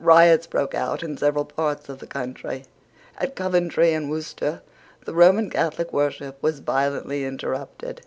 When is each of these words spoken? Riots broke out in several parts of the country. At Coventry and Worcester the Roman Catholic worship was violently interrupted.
Riots 0.00 0.48
broke 0.48 0.74
out 0.74 1.04
in 1.04 1.16
several 1.16 1.44
parts 1.44 1.88
of 1.88 2.00
the 2.00 2.08
country. 2.08 2.64
At 3.18 3.36
Coventry 3.36 3.92
and 3.92 4.10
Worcester 4.10 4.62
the 5.04 5.14
Roman 5.14 5.48
Catholic 5.48 5.92
worship 5.92 6.42
was 6.42 6.58
violently 6.58 7.24
interrupted. 7.24 8.02